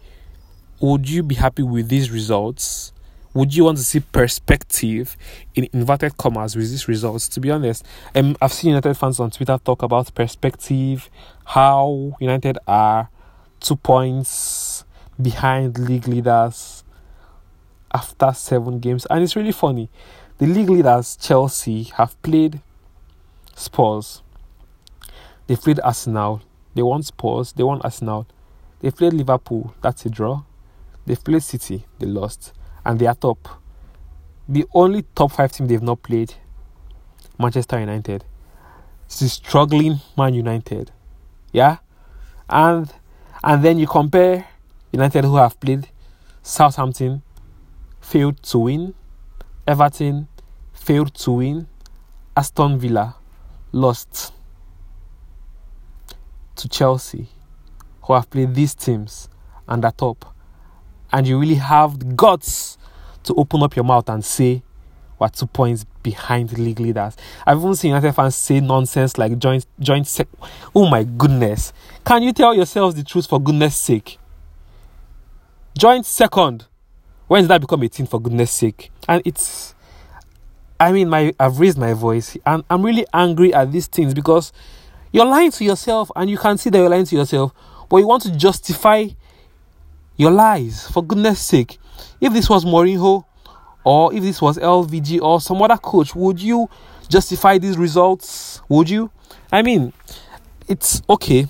would 0.80 1.08
you 1.08 1.22
be 1.22 1.34
happy 1.34 1.62
with 1.62 1.88
these 1.88 2.10
results? 2.10 2.92
Would 3.34 3.54
you 3.54 3.64
want 3.64 3.78
to 3.78 3.84
see 3.84 4.00
perspective 4.00 5.16
in 5.56 5.68
inverted 5.72 6.16
commas 6.16 6.54
with 6.54 6.70
these 6.70 6.86
results? 6.86 7.28
To 7.30 7.40
be 7.40 7.50
honest, 7.50 7.84
um, 8.14 8.36
I've 8.40 8.52
seen 8.52 8.70
United 8.70 8.94
fans 8.94 9.18
on 9.18 9.30
Twitter 9.32 9.58
talk 9.58 9.82
about 9.82 10.14
perspective, 10.14 11.10
how 11.44 12.16
United 12.20 12.58
are 12.68 13.10
two 13.58 13.76
points 13.76 14.84
behind 15.20 15.78
league 15.78 16.06
leaders 16.06 16.84
after 17.92 18.32
seven 18.32 18.78
games, 18.78 19.06
and 19.10 19.22
it's 19.22 19.34
really 19.34 19.52
funny. 19.52 19.90
The 20.38 20.46
league 20.46 20.70
leaders, 20.70 21.16
Chelsea, 21.16 21.84
have 21.96 22.20
played 22.22 22.60
Spurs. 23.56 24.22
They 25.46 25.56
played 25.56 25.80
Arsenal. 25.80 26.42
They 26.74 26.82
won 26.82 27.02
Spurs. 27.02 27.52
They 27.52 27.62
won 27.62 27.80
Arsenal. 27.82 28.26
They 28.80 28.90
played 28.90 29.12
Liverpool. 29.12 29.74
That's 29.80 30.06
a 30.06 30.10
draw. 30.10 30.42
They 31.06 31.16
played 31.16 31.42
City. 31.42 31.86
They 31.98 32.06
lost 32.06 32.52
and 32.84 32.98
they 32.98 33.06
are 33.06 33.14
top. 33.14 33.48
The 34.48 34.66
only 34.74 35.02
top 35.14 35.32
five 35.32 35.52
team 35.52 35.66
they've 35.66 35.82
not 35.82 36.02
played, 36.02 36.34
Manchester 37.38 37.80
United. 37.80 38.24
This 39.08 39.22
is 39.22 39.32
struggling 39.34 40.00
Man 40.16 40.34
United. 40.34 40.90
Yeah? 41.52 41.78
And 42.48 42.92
and 43.42 43.62
then 43.62 43.78
you 43.78 43.86
compare 43.86 44.46
United 44.92 45.24
who 45.24 45.36
have 45.36 45.58
played 45.60 45.88
Southampton, 46.42 47.22
failed 48.00 48.42
to 48.44 48.58
win, 48.58 48.94
Everton 49.66 50.28
failed 50.72 51.14
to 51.14 51.32
win, 51.32 51.66
Aston 52.36 52.78
Villa 52.78 53.16
lost 53.72 54.32
to 56.56 56.68
Chelsea, 56.68 57.28
who 58.02 58.12
have 58.12 58.28
played 58.28 58.54
these 58.54 58.74
teams 58.74 59.28
and 59.66 59.84
are 59.84 59.92
top 59.92 60.33
and 61.14 61.28
you 61.28 61.38
really 61.38 61.54
have 61.54 62.00
the 62.00 62.04
guts 62.06 62.76
to 63.23 63.33
open 63.37 63.62
up 63.62 63.76
your 63.76 63.85
mouth 63.85 64.09
and 64.09 64.25
say 64.25 64.62
we're 65.16 65.28
two 65.28 65.47
points 65.47 65.87
behind 66.02 66.59
league 66.59 66.80
leaders. 66.80 67.16
I've 67.47 67.59
even 67.59 67.76
seen 67.76 67.90
United 67.90 68.12
fans 68.12 68.35
say 68.35 68.59
nonsense 68.59 69.16
like 69.16 69.38
joint 69.38 69.64
joint 69.78 70.09
sec. 70.09 70.26
Oh 70.75 70.90
my 70.90 71.04
goodness! 71.04 71.73
Can 72.04 72.25
you 72.25 72.33
tell 72.33 72.52
yourselves 72.52 72.97
the 72.97 73.04
truth 73.04 73.28
for 73.28 73.40
goodness 73.40 73.76
sake? 73.76 74.18
Joint 75.78 76.04
second. 76.04 76.66
When 77.28 77.44
did 77.44 77.49
that 77.49 77.61
become 77.61 77.85
a 77.85 77.88
thing 77.88 78.06
for 78.06 78.21
goodness 78.21 78.50
sake? 78.50 78.90
And 79.09 79.23
it's 79.25 79.73
I 80.80 80.90
mean 80.90 81.09
my 81.09 81.33
I've 81.38 81.61
raised 81.61 81.78
my 81.78 81.92
voice 81.92 82.37
and 82.44 82.64
I'm 82.68 82.83
really 82.83 83.06
angry 83.14 83.54
at 83.54 83.71
these 83.71 83.87
things 83.87 84.14
because 84.14 84.52
you're 85.12 85.25
lying 85.25 85.52
to 85.52 85.64
yourself 85.64 86.11
and 86.16 86.28
you 86.28 86.38
can 86.38 86.59
see 86.59 86.71
that 86.71 86.78
you're 86.78 86.90
lying 86.90 87.06
to 87.06 87.14
yourself, 87.14 87.52
but 87.88 87.99
you 87.99 88.09
want 88.09 88.25
to 88.25 88.37
justify 88.37 89.06
your 90.16 90.30
lies, 90.30 90.88
for 90.90 91.04
goodness 91.04 91.40
sake. 91.40 91.78
If 92.21 92.33
this 92.33 92.49
was 92.49 92.64
Mourinho 92.64 93.25
or 93.85 94.14
if 94.14 94.23
this 94.23 94.40
was 94.40 94.59
LVG 94.59 95.21
or 95.21 95.40
some 95.40 95.61
other 95.62 95.76
coach, 95.76 96.14
would 96.14 96.40
you 96.40 96.68
justify 97.09 97.59
these 97.59 97.76
results? 97.76 98.61
Would 98.68 98.88
you? 98.90 99.11
I 99.52 99.62
mean, 99.62 99.92
it's 100.68 101.02
okay 101.09 101.47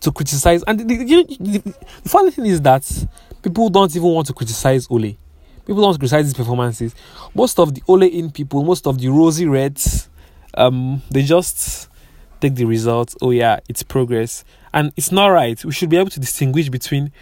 to 0.00 0.12
criticize. 0.12 0.62
And 0.64 0.80
the, 0.80 0.84
the, 0.84 1.36
the, 1.40 2.08
funny 2.08 2.30
thing 2.30 2.46
is 2.46 2.60
that 2.62 3.06
people 3.42 3.68
don't 3.70 3.94
even 3.94 4.08
want 4.08 4.26
to 4.28 4.32
criticize 4.32 4.86
Ole. 4.90 5.16
People 5.66 5.82
don't 5.82 5.98
criticize 5.98 6.26
his 6.26 6.34
performances. 6.34 6.94
Most 7.34 7.58
of 7.58 7.74
the 7.74 7.82
Ole 7.88 8.02
in 8.04 8.30
people, 8.30 8.64
most 8.64 8.86
of 8.86 8.98
the 8.98 9.08
rosy 9.08 9.46
reds, 9.46 10.08
um, 10.54 11.02
they 11.10 11.22
just 11.22 11.88
take 12.40 12.54
the 12.54 12.64
results. 12.64 13.16
Oh 13.20 13.30
yeah, 13.30 13.60
it's 13.68 13.82
progress, 13.82 14.44
and 14.72 14.92
it's 14.96 15.12
not 15.12 15.28
right. 15.28 15.62
We 15.64 15.72
should 15.72 15.88
be 15.88 15.96
able 15.96 16.10
to 16.10 16.20
distinguish 16.20 16.68
between 16.68 17.12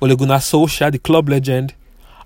Ole 0.00 0.10
Solskjaer, 0.10 0.92
the 0.92 0.98
club 0.98 1.28
legend, 1.28 1.74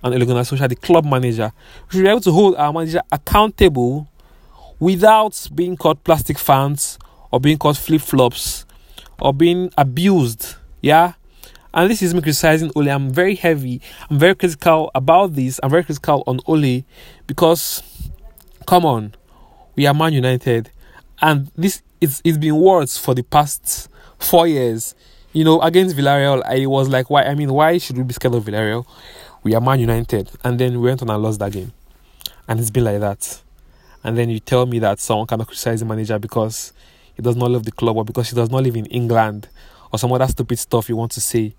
and 0.03 0.15
Ole 0.15 0.21
Solskjaer, 0.21 0.69
the 0.69 0.77
club 0.77 1.05
manager. 1.05 1.53
We 1.89 1.97
should 1.97 2.05
be 2.05 2.09
able 2.09 2.21
to 2.21 2.33
hold 2.33 2.57
our 2.57 2.73
manager 2.73 3.03
accountable 3.13 4.09
without 4.79 5.49
being 5.55 5.77
called 5.77 6.03
plastic 6.05 6.39
fans 6.39 6.99
or 7.31 7.41
being 7.41 7.59
called 7.59 7.79
flip 7.79 8.01
flops 8.01 8.65
or 9.21 9.35
being 9.35 9.71
abused. 9.77 10.57
Yeah. 10.81 11.13
And 11.73 11.89
this 11.89 12.03
is 12.03 12.15
me 12.15 12.21
criticizing 12.21 12.73
Ole. 12.75 12.89
I'm 12.89 13.11
very 13.11 13.37
heavy. 13.37 13.81
I'm 14.09 14.19
very 14.19 14.35
critical 14.35 14.91
about 14.95 15.35
this. 15.35 15.61
I'm 15.63 15.71
very 15.71 15.85
critical 15.85 16.25
on 16.27 16.41
Ole 16.47 16.85
because, 17.29 17.83
come 18.67 18.85
on, 18.85 19.15
we 19.77 19.87
are 19.87 19.95
Man 19.95 20.13
United, 20.13 20.71
and 21.23 21.51
this 21.57 21.83
it's 22.01 22.21
it's 22.25 22.39
been 22.39 22.57
worse 22.57 22.99
for 22.99 23.15
the 23.15 23.23
past 23.23 23.90
four 24.21 24.47
years 24.47 24.95
you 25.33 25.45
know, 25.45 25.61
against 25.61 25.97
Villarreal, 25.97 26.43
I 26.45 26.67
was 26.67 26.89
like, 26.89 27.09
why? 27.09 27.23
I 27.23 27.35
mean, 27.35 27.53
why 27.53 27.79
should 27.79 27.97
we 27.97 28.03
be 28.03 28.15
scared 28.15 28.35
of 28.35 28.45
Villarreal? 28.45 28.85
We 29.43 29.55
are 29.55 29.61
Man 29.61 29.81
United. 29.81 30.31
And 30.43 30.59
then 30.59 30.73
we 30.73 30.89
went 30.89 31.03
on 31.03 31.11
and 31.11 31.23
lost 31.23 31.39
that 31.39 31.53
game. 31.53 31.73
And 32.49 32.59
it's 32.59 32.71
been 32.71 32.85
like 32.85 33.01
that. 33.01 33.41
And 34.03 34.19
then 34.19 34.29
you 34.29 34.41
tell 34.41 34.67
me 34.67 34.79
that 34.81 34.99
someone 34.99 35.27
cannot 35.27 35.47
criticize 35.47 35.81
the 35.81 35.87
manager 35.87 36.19
because 36.19 36.73
he 37.15 37.23
does 37.23 37.37
not 37.37 37.51
love 37.51 37.65
the 37.65 37.73
club 37.73 37.97
or 37.97 38.05
because 38.05 38.31
he 38.31 38.37
does 38.37 38.51
not 38.51 38.63
live 38.63 38.77
in 38.77 38.87
England 38.87 39.49
or 39.93 39.99
some 39.99 40.13
other 40.13 40.27
stupid 40.27 40.59
stuff 40.59 40.89
you 40.89 40.97
want 40.97 41.13
to 41.13 41.21
say. 41.21 41.55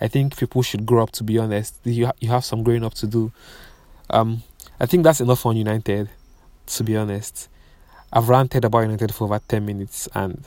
I 0.00 0.08
think 0.08 0.36
people 0.36 0.62
should 0.62 0.86
grow 0.86 1.02
up, 1.02 1.10
to 1.12 1.24
be 1.24 1.38
honest. 1.38 1.74
You, 1.84 2.06
ha- 2.06 2.12
you 2.20 2.28
have 2.28 2.44
some 2.44 2.62
growing 2.62 2.84
up 2.84 2.94
to 2.94 3.06
do. 3.06 3.32
Um, 4.10 4.42
I 4.78 4.86
think 4.86 5.02
that's 5.02 5.20
enough 5.20 5.44
on 5.46 5.56
United, 5.56 6.10
to 6.66 6.84
be 6.84 6.96
honest. 6.96 7.48
I've 8.12 8.28
ranted 8.28 8.64
about 8.64 8.80
United 8.80 9.12
for 9.14 9.24
over 9.24 9.40
10 9.48 9.64
minutes 9.64 10.06
and 10.14 10.44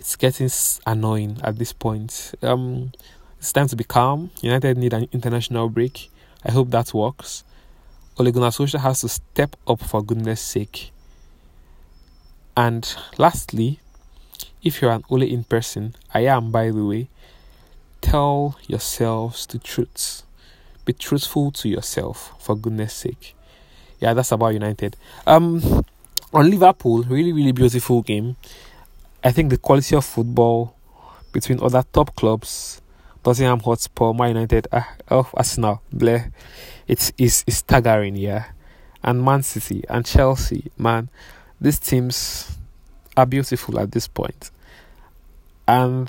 it's 0.00 0.16
getting 0.16 0.50
annoying 0.86 1.38
at 1.44 1.58
this 1.58 1.72
point. 1.72 2.34
Um, 2.42 2.92
It's 3.38 3.52
time 3.52 3.68
to 3.68 3.76
be 3.76 3.84
calm. 3.84 4.30
United 4.42 4.76
need 4.76 4.92
an 4.92 5.08
international 5.12 5.68
break. 5.68 6.10
I 6.44 6.50
hope 6.52 6.70
that 6.70 6.92
works. 6.92 7.44
Ole 8.18 8.32
Gunnar 8.32 8.50
Solskjaer 8.50 8.80
has 8.80 9.00
to 9.00 9.08
step 9.08 9.56
up 9.66 9.80
for 9.80 10.02
goodness 10.02 10.40
sake. 10.42 10.90
And 12.56 12.84
lastly, 13.16 13.80
if 14.62 14.82
you're 14.82 14.90
an 14.92 15.04
Ole 15.10 15.22
in 15.22 15.44
person, 15.44 15.94
I 16.12 16.26
am 16.26 16.50
by 16.50 16.70
the 16.70 16.84
way, 16.84 17.08
tell 18.02 18.58
yourselves 18.66 19.46
the 19.46 19.58
truths. 19.58 20.24
Be 20.84 20.92
truthful 20.92 21.50
to 21.52 21.68
yourself 21.68 22.34
for 22.38 22.56
goodness 22.56 22.92
sake. 22.92 23.34
Yeah, 24.00 24.12
that's 24.14 24.32
about 24.32 24.54
United. 24.54 24.96
Um 25.26 25.84
on 26.32 26.50
Liverpool, 26.50 27.02
really, 27.04 27.32
really 27.32 27.52
beautiful 27.52 28.02
game. 28.02 28.36
I 29.22 29.32
think 29.32 29.50
the 29.50 29.58
quality 29.58 29.96
of 29.96 30.04
football 30.04 30.76
between 31.32 31.60
other 31.60 31.84
top 31.92 32.14
clubs, 32.16 32.80
Tottenham 33.22 33.60
Hotspur, 33.60 34.12
Man 34.12 34.28
United, 34.28 34.66
uh, 34.72 34.82
Arsenal, 35.08 35.82
Blair, 35.92 36.32
it's, 36.88 37.12
it's, 37.18 37.44
it's 37.46 37.58
staggering, 37.58 38.16
yeah. 38.16 38.46
And 39.02 39.22
Man 39.22 39.42
City 39.42 39.84
and 39.88 40.04
Chelsea, 40.04 40.70
man, 40.78 41.08
these 41.60 41.78
teams 41.78 42.56
are 43.16 43.26
beautiful 43.26 43.78
at 43.78 43.92
this 43.92 44.08
point. 44.08 44.50
And 45.68 46.08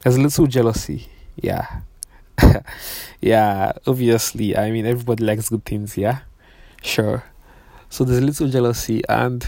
there's 0.00 0.16
a 0.16 0.20
little 0.20 0.46
jealousy, 0.46 1.08
yeah. 1.36 1.80
yeah, 3.20 3.72
obviously, 3.86 4.56
I 4.56 4.70
mean, 4.70 4.86
everybody 4.86 5.24
likes 5.24 5.48
good 5.48 5.64
things, 5.64 5.96
yeah. 5.96 6.20
Sure. 6.82 7.24
So 7.90 8.04
there's 8.04 8.18
a 8.18 8.26
little 8.26 8.48
jealousy, 8.48 9.02
and 9.08 9.46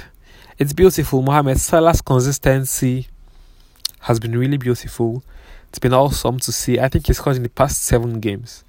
it's 0.59 0.73
beautiful. 0.73 1.23
Mohamed 1.23 1.59
Salah's 1.59 2.01
consistency 2.01 3.09
has 4.01 4.21
been 4.21 4.37
really 4.37 4.57
beautiful. 4.57 5.25
It's 5.69 5.79
been 5.79 5.95
awesome 5.95 6.39
to 6.41 6.53
see. 6.53 6.79
I 6.79 6.89
think 6.89 7.07
he's 7.07 7.17
scored 7.17 7.37
in 7.37 7.43
the 7.43 7.49
past 7.49 7.83
seven 7.83 8.21
games. 8.21 8.65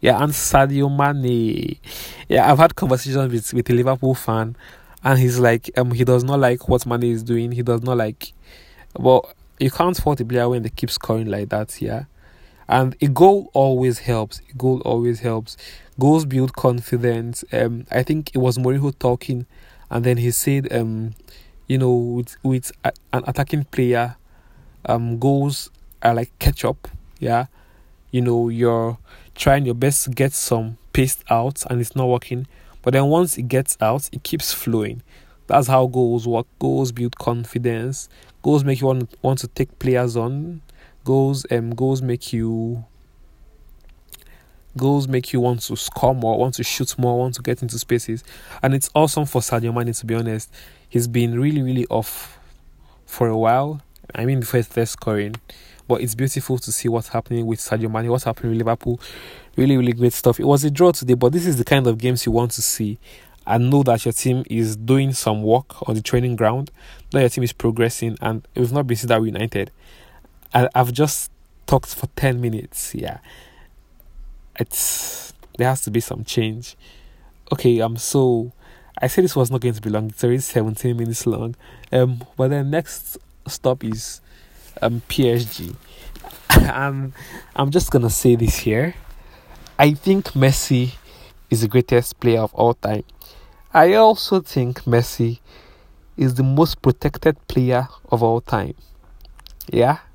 Yeah, 0.00 0.22
and 0.22 0.32
Sadio 0.32 0.90
Mane. 0.90 1.78
Yeah, 2.28 2.50
I've 2.50 2.58
had 2.58 2.74
conversations 2.74 3.32
with, 3.32 3.54
with 3.54 3.70
a 3.70 3.72
Liverpool 3.72 4.14
fan, 4.14 4.56
and 5.04 5.18
he's 5.18 5.38
like, 5.38 5.70
um, 5.76 5.92
he 5.92 6.04
does 6.04 6.24
not 6.24 6.40
like 6.40 6.68
what 6.68 6.84
Mane 6.84 7.04
is 7.04 7.22
doing. 7.22 7.52
He 7.52 7.62
does 7.62 7.82
not 7.82 7.96
like, 7.96 8.32
well, 8.96 9.32
you 9.58 9.70
can't 9.70 9.96
fault 9.96 10.20
a 10.20 10.24
player 10.24 10.48
when 10.48 10.62
they 10.62 10.70
keep 10.70 10.90
scoring 10.90 11.28
like 11.28 11.48
that. 11.50 11.80
Yeah, 11.80 12.04
and 12.68 12.96
a 13.00 13.06
goal 13.06 13.50
always 13.54 14.00
helps. 14.00 14.40
A 14.50 14.54
goal 14.54 14.80
always 14.84 15.20
helps. 15.20 15.56
Goals 15.98 16.24
build 16.24 16.54
confidence. 16.54 17.44
Um, 17.52 17.86
I 17.90 18.02
think 18.02 18.34
it 18.34 18.38
was 18.38 18.58
Mourinho 18.58 18.98
talking, 18.98 19.46
and 19.92 20.04
then 20.04 20.16
he 20.16 20.30
said, 20.30 20.72
um, 20.72 21.14
you 21.68 21.76
know, 21.76 21.92
with 21.92 22.36
with 22.42 22.72
a, 22.82 22.92
an 23.12 23.22
attacking 23.26 23.64
player, 23.64 24.16
um, 24.86 25.18
goals 25.18 25.70
are 26.02 26.14
like 26.14 26.36
ketchup. 26.38 26.88
Yeah, 27.20 27.46
you 28.10 28.22
know, 28.22 28.48
you're 28.48 28.98
trying 29.34 29.66
your 29.66 29.74
best 29.74 30.04
to 30.04 30.10
get 30.10 30.32
some 30.32 30.78
paste 30.94 31.22
out, 31.28 31.64
and 31.70 31.80
it's 31.80 31.94
not 31.94 32.08
working. 32.08 32.46
But 32.80 32.94
then 32.94 33.06
once 33.06 33.36
it 33.36 33.48
gets 33.48 33.76
out, 33.80 34.08
it 34.12 34.22
keeps 34.22 34.52
flowing. 34.52 35.02
That's 35.46 35.68
how 35.68 35.86
goals 35.86 36.26
work. 36.26 36.46
Goals 36.58 36.90
build 36.90 37.18
confidence. 37.18 38.08
Goals 38.42 38.64
make 38.64 38.80
you 38.80 38.86
want 38.86 39.14
want 39.20 39.40
to 39.40 39.48
take 39.48 39.78
players 39.78 40.16
on. 40.16 40.62
Goals 41.04 41.44
um 41.50 41.74
goals 41.74 42.00
make 42.00 42.32
you 42.32 42.84
goals 44.76 45.08
make 45.08 45.32
you 45.32 45.40
want 45.40 45.62
to 45.62 45.76
score 45.76 46.14
more, 46.14 46.38
want 46.38 46.54
to 46.54 46.64
shoot 46.64 46.98
more, 46.98 47.18
want 47.18 47.34
to 47.34 47.42
get 47.42 47.62
into 47.62 47.78
spaces. 47.78 48.24
And 48.62 48.74
it's 48.74 48.90
awesome 48.94 49.26
for 49.26 49.40
Sadio 49.40 49.74
Mane 49.74 49.92
to 49.92 50.06
be 50.06 50.14
honest. 50.14 50.50
He's 50.88 51.08
been 51.08 51.40
really, 51.40 51.62
really 51.62 51.86
off 51.86 52.38
for 53.06 53.28
a 53.28 53.36
while. 53.36 53.82
I 54.14 54.24
mean 54.24 54.40
before 54.40 54.62
started 54.62 54.86
scoring. 54.86 55.36
But 55.88 56.00
it's 56.00 56.14
beautiful 56.14 56.58
to 56.58 56.72
see 56.72 56.88
what's 56.88 57.08
happening 57.08 57.46
with 57.46 57.58
Sadio 57.58 57.90
Mane, 57.90 58.10
what's 58.10 58.24
happening 58.24 58.50
with 58.50 58.58
Liverpool. 58.58 59.00
Really, 59.56 59.76
really 59.76 59.92
great 59.92 60.12
stuff. 60.12 60.40
It 60.40 60.46
was 60.46 60.64
a 60.64 60.70
draw 60.70 60.92
today, 60.92 61.14
but 61.14 61.32
this 61.32 61.46
is 61.46 61.58
the 61.58 61.64
kind 61.64 61.86
of 61.86 61.98
games 61.98 62.24
you 62.24 62.32
want 62.32 62.52
to 62.52 62.62
see. 62.62 62.98
And 63.46 63.70
know 63.70 63.82
that 63.82 64.04
your 64.04 64.12
team 64.12 64.44
is 64.48 64.76
doing 64.76 65.12
some 65.12 65.42
work 65.42 65.88
on 65.88 65.96
the 65.96 66.00
training 66.00 66.36
ground, 66.36 66.70
that 67.10 67.20
your 67.20 67.28
team 67.28 67.42
is 67.42 67.52
progressing, 67.52 68.16
and 68.20 68.46
we've 68.54 68.72
not 68.72 68.86
been 68.86 68.96
seen 68.96 69.08
that 69.08 69.20
united. 69.20 69.72
I've 70.54 70.92
just 70.92 71.32
talked 71.66 71.92
for 71.92 72.06
10 72.14 72.40
minutes, 72.40 72.94
yeah 72.94 73.18
it's 74.62 75.34
there 75.58 75.68
has 75.68 75.82
to 75.82 75.90
be 75.90 76.00
some 76.00 76.24
change. 76.24 76.76
Okay, 77.52 77.80
um, 77.80 77.96
so 77.96 78.52
I 78.98 79.08
said 79.08 79.24
this 79.24 79.36
was 79.36 79.50
not 79.50 79.60
going 79.60 79.74
to 79.74 79.80
be 79.80 79.90
long. 79.90 80.08
It's 80.08 80.24
already 80.24 80.40
17 80.40 80.96
minutes 80.96 81.26
long. 81.26 81.54
Um, 81.90 82.24
but 82.36 82.48
then 82.48 82.70
next 82.70 83.18
stop 83.46 83.84
is 83.84 84.20
um 84.80 85.02
PSG. 85.08 85.74
um, 86.72 87.12
I'm 87.56 87.70
just 87.70 87.90
gonna 87.90 88.10
say 88.10 88.36
this 88.36 88.56
here. 88.58 88.94
I 89.78 89.94
think 89.94 90.32
Messi 90.32 90.94
is 91.50 91.62
the 91.62 91.68
greatest 91.68 92.20
player 92.20 92.40
of 92.40 92.54
all 92.54 92.74
time. 92.74 93.04
I 93.74 93.94
also 93.94 94.40
think 94.40 94.84
Messi 94.84 95.40
is 96.16 96.34
the 96.34 96.42
most 96.42 96.80
protected 96.80 97.36
player 97.48 97.88
of 98.10 98.22
all 98.22 98.40
time. 98.40 98.74
Yeah. 99.70 99.98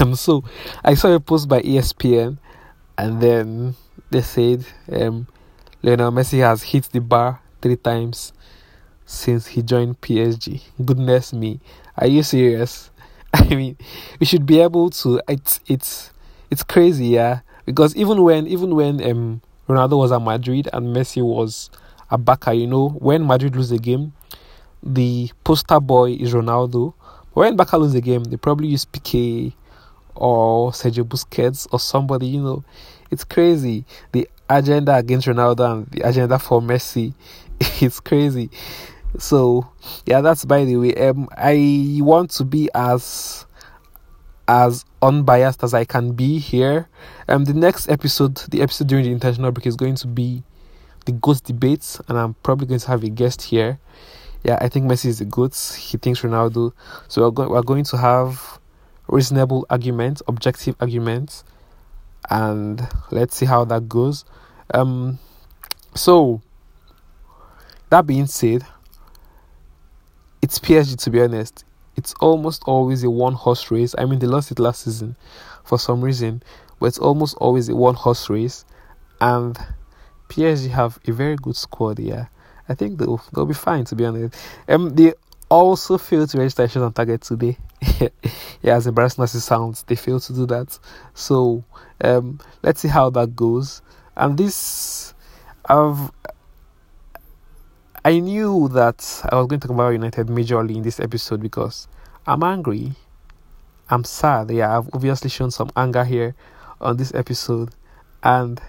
Um, 0.00 0.16
so 0.16 0.42
I 0.82 0.94
saw 0.94 1.14
a 1.14 1.20
post 1.20 1.48
by 1.48 1.62
ESPN 1.62 2.38
and 2.98 3.20
then 3.20 3.74
they 4.10 4.22
said 4.22 4.64
um, 4.92 5.26
Lionel 5.82 6.12
Messi 6.12 6.38
has 6.40 6.62
hit 6.62 6.84
the 6.92 7.00
bar 7.00 7.40
three 7.60 7.76
times 7.76 8.32
since 9.04 9.48
he 9.48 9.62
joined 9.62 10.00
PSG. 10.00 10.62
Goodness 10.84 11.32
me, 11.32 11.60
are 11.96 12.06
you 12.06 12.22
serious? 12.22 12.90
I 13.34 13.54
mean, 13.54 13.76
we 14.18 14.26
should 14.26 14.46
be 14.46 14.60
able 14.60 14.90
to. 14.90 15.20
It's 15.28 15.60
it's 15.66 16.12
it's 16.50 16.62
crazy, 16.62 17.06
yeah. 17.08 17.40
Because 17.64 17.94
even 17.96 18.22
when 18.22 18.46
even 18.46 18.74
when 18.74 19.02
um 19.08 19.42
Ronaldo 19.68 19.98
was 19.98 20.12
at 20.12 20.22
Madrid 20.22 20.68
and 20.72 20.94
Messi 20.94 21.22
was 21.22 21.70
at 22.10 22.24
Barca, 22.24 22.54
you 22.54 22.66
know, 22.66 22.90
when 22.90 23.26
Madrid 23.26 23.56
lose 23.56 23.72
a 23.72 23.78
game, 23.78 24.12
the 24.82 25.30
poster 25.44 25.80
boy 25.80 26.12
is 26.12 26.32
Ronaldo. 26.32 26.94
But 27.34 27.40
when 27.40 27.56
Barca 27.56 27.76
lose 27.76 27.94
a 27.94 28.00
game, 28.00 28.24
they 28.24 28.36
probably 28.36 28.68
use 28.68 28.84
Piqué 28.84 29.52
or 30.16 30.72
Sergio 30.72 31.04
Busquets 31.04 31.66
or 31.72 31.80
somebody, 31.80 32.26
you 32.26 32.42
know. 32.42 32.64
It's 33.10 33.24
crazy. 33.24 33.84
The 34.12 34.28
agenda 34.48 34.96
against 34.96 35.26
Ronaldo 35.26 35.72
and 35.72 35.86
the 35.86 36.08
agenda 36.08 36.38
for 36.38 36.60
Messi, 36.60 37.14
it's 37.80 38.00
crazy. 38.00 38.50
So, 39.18 39.68
yeah, 40.04 40.20
that's 40.20 40.44
by 40.44 40.64
the 40.64 40.76
way. 40.76 40.94
Um, 40.94 41.28
I 41.36 41.98
want 42.00 42.30
to 42.32 42.44
be 42.44 42.68
as 42.74 43.46
as 44.48 44.84
unbiased 45.02 45.64
as 45.64 45.74
I 45.74 45.84
can 45.84 46.12
be 46.12 46.38
here. 46.38 46.88
Um, 47.28 47.44
the 47.44 47.54
next 47.54 47.88
episode, 47.88 48.36
the 48.50 48.62
episode 48.62 48.86
during 48.86 49.04
the 49.04 49.12
international 49.12 49.52
break, 49.52 49.66
is 49.66 49.76
going 49.76 49.96
to 49.96 50.06
be 50.06 50.42
the 51.04 51.12
GOAT 51.12 51.42
debates, 51.44 52.00
and 52.08 52.18
I'm 52.18 52.34
probably 52.42 52.66
going 52.66 52.80
to 52.80 52.86
have 52.88 53.02
a 53.02 53.08
guest 53.08 53.42
here. 53.42 53.78
Yeah, 54.44 54.58
I 54.60 54.68
think 54.68 54.86
Messi 54.86 55.06
is 55.06 55.18
the 55.18 55.24
GOAT. 55.24 55.56
He 55.78 55.98
thinks 55.98 56.20
Ronaldo. 56.20 56.72
So 57.08 57.22
we're, 57.22 57.30
go- 57.30 57.48
we're 57.48 57.62
going 57.62 57.84
to 57.84 57.96
have 57.96 58.60
reasonable 59.08 59.66
arguments, 59.70 60.22
objective 60.28 60.76
arguments, 60.80 61.44
and 62.30 62.86
let's 63.10 63.36
see 63.36 63.46
how 63.46 63.64
that 63.64 63.88
goes. 63.88 64.24
Um, 64.74 65.18
so 65.94 66.42
that 67.90 68.06
being 68.06 68.26
said, 68.26 68.64
it's 70.42 70.58
PSG 70.58 70.98
to 71.04 71.10
be 71.10 71.20
honest. 71.20 71.64
It's 71.96 72.14
almost 72.20 72.62
always 72.66 73.02
a 73.04 73.10
one 73.10 73.32
horse 73.32 73.70
race. 73.70 73.94
I 73.96 74.04
mean, 74.04 74.18
they 74.18 74.26
lost 74.26 74.50
it 74.50 74.58
last 74.58 74.84
season 74.84 75.16
for 75.64 75.78
some 75.78 76.02
reason, 76.02 76.42
but 76.78 76.86
it's 76.86 76.98
almost 76.98 77.36
always 77.38 77.68
a 77.68 77.76
one 77.76 77.94
horse 77.94 78.28
race, 78.28 78.64
and 79.20 79.58
PSG 80.28 80.68
have 80.70 80.98
a 81.06 81.12
very 81.12 81.36
good 81.36 81.56
squad 81.56 81.98
here. 81.98 82.28
I 82.68 82.74
think 82.74 82.98
they'll 82.98 83.22
they'll 83.32 83.46
be 83.46 83.54
fine 83.54 83.84
to 83.86 83.96
be 83.96 84.04
honest. 84.04 84.36
Um, 84.68 84.90
they 84.90 85.14
also 85.48 85.98
failed 85.98 86.28
to 86.30 86.38
register 86.38 86.66
shots 86.66 86.76
on 86.76 86.92
target 86.92 87.22
today. 87.22 87.56
yeah, 88.62 88.76
as 88.76 88.86
embarrassing 88.86 89.22
as 89.22 89.34
it 89.34 89.40
sounds, 89.40 89.82
they 89.84 89.94
failed 89.94 90.22
to 90.22 90.32
do 90.32 90.46
that. 90.46 90.78
So 91.14 91.64
um, 92.00 92.40
let's 92.62 92.80
see 92.80 92.88
how 92.88 93.10
that 93.10 93.36
goes. 93.36 93.82
And 94.16 94.36
this, 94.36 95.14
I've, 95.66 96.10
I 98.04 98.18
knew 98.18 98.68
that 98.68 99.22
I 99.30 99.36
was 99.36 99.46
going 99.46 99.60
to 99.60 99.68
talk 99.68 99.74
about 99.74 99.90
United 99.90 100.28
majorly 100.28 100.76
in 100.76 100.82
this 100.82 101.00
episode 101.00 101.40
because 101.40 101.86
I'm 102.26 102.42
angry. 102.42 102.92
I'm 103.88 104.04
sad. 104.04 104.50
Yeah, 104.50 104.76
I've 104.76 104.88
obviously 104.92 105.30
shown 105.30 105.50
some 105.50 105.70
anger 105.76 106.04
here 106.04 106.34
on 106.80 106.96
this 106.96 107.14
episode, 107.14 107.70
and 108.22 108.60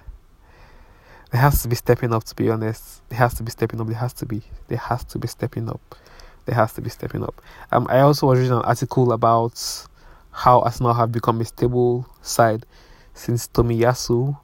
there 1.31 1.41
has 1.41 1.63
to 1.63 1.67
be 1.67 1.75
stepping 1.75 2.13
up. 2.13 2.23
To 2.25 2.35
be 2.35 2.49
honest, 2.49 3.07
there 3.09 3.17
has 3.17 3.33
to 3.35 3.43
be 3.43 3.51
stepping 3.51 3.81
up. 3.81 3.87
There 3.87 3.95
has 3.95 4.13
to 4.13 4.27
be. 4.27 4.43
There 4.67 4.77
has 4.77 5.03
to 5.05 5.17
be 5.17 5.27
stepping 5.27 5.69
up 5.69 5.95
they 6.47 6.53
has 6.53 6.73
to 6.73 6.81
be 6.81 6.89
stepping 6.89 7.23
up. 7.23 7.41
Um, 7.71 7.85
I 7.89 7.99
also 7.99 8.25
was 8.27 8.39
reading 8.39 8.53
an 8.53 8.63
article 8.63 9.11
about 9.11 9.61
how 10.31 10.61
Arsenal 10.61 10.93
have 10.93 11.11
become 11.11 11.41
a 11.41 11.45
stable 11.45 12.07
side 12.21 12.65
since 13.13 13.47
Tomiyasu 13.47 14.39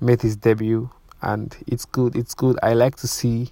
made 0.00 0.22
his 0.22 0.36
debut, 0.36 0.90
and 1.22 1.56
it's 1.66 1.86
good. 1.86 2.14
It's 2.14 2.34
good. 2.34 2.58
I 2.62 2.74
like 2.74 2.96
to 2.96 3.08
see 3.08 3.50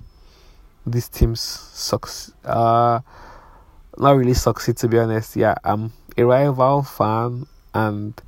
these 0.86 1.08
teams 1.08 1.40
sucks. 1.40 2.32
Uh, 2.44 3.00
not 3.98 4.16
really 4.16 4.34
succeed 4.34 4.76
to 4.78 4.88
be 4.88 4.98
honest. 4.98 5.36
Yeah, 5.36 5.54
I'm 5.64 5.92
a 6.16 6.24
rival 6.24 6.82
fan 6.82 7.46
and 7.74 8.20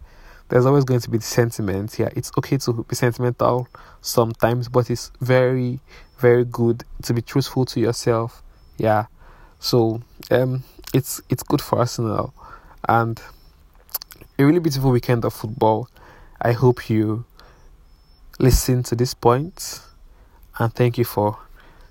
there's 0.49 0.67
always 0.67 0.85
going 0.85 1.01
to 1.01 1.11
be 1.11 1.19
the 1.19 1.25
sentiment. 1.25 1.99
Yeah, 1.99 2.11
it's 2.15 2.31
okay 2.39 2.59
to 2.59 2.85
be 2.85 2.95
sentimental 2.95 3.69
sometimes, 4.01 4.69
but 4.69 4.91
it's 4.91 5.11
very, 5.21 5.81
very 6.19 6.45
good 6.45 6.85
to 7.03 7.15
be 7.15 7.23
truthful 7.23 7.65
to 7.67 7.81
yourself. 7.81 8.44
Yeah, 8.77 9.07
so 9.61 10.03
um, 10.31 10.65
it's 10.93 11.21
it's 11.29 11.43
good 11.43 11.61
for 11.61 11.79
Arsenal, 11.79 12.35
and 12.89 13.21
a 14.39 14.45
really 14.45 14.59
beautiful 14.61 14.91
weekend 14.91 15.25
of 15.25 15.33
football. 15.33 15.89
I 16.41 16.53
hope 16.53 16.91
you 16.91 17.25
listen 18.39 18.83
to 18.85 18.97
this 18.97 19.15
point, 19.15 19.81
and 20.59 20.73
thank 20.75 20.99
you 20.99 21.05
for 21.05 21.39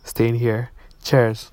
staying 0.03 0.35
here. 0.35 0.71
Cheers. 1.03 1.51